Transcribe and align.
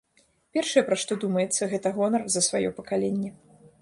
Першае, 0.57 0.81
пра 0.87 0.97
што 1.03 1.17
думаецца, 1.23 1.69
гэта 1.73 1.91
гонар 1.99 2.23
за 2.37 2.41
сваё 2.49 2.69
пакаленне. 2.79 3.29